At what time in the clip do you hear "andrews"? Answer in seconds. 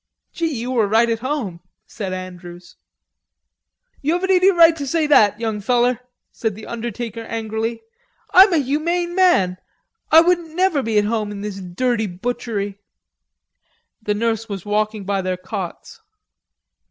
2.11-2.75